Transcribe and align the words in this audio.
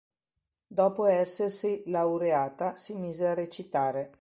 Dopo 0.65 1.05
essersi 1.05 1.83
laureata, 1.85 2.75
si 2.75 2.95
mise 2.95 3.27
a 3.27 3.33
recitare. 3.35 4.09